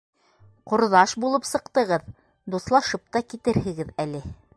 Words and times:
Ҡорҙаш 0.69 1.11
булып 1.25 1.45
сыҡтығыҙ, 1.49 2.07
дуҫлашып 2.55 3.05
та 3.17 3.23
китерһегеҙ 3.35 3.93
әле. 4.07 4.23